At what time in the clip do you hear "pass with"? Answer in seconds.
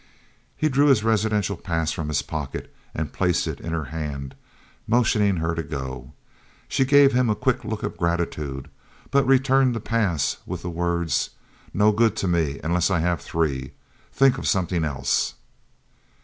9.79-10.63